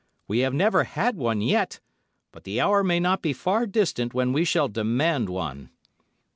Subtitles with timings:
[0.27, 1.79] We have never had one yet,
[2.31, 5.69] but the hour may not be far distant when we shall demand one."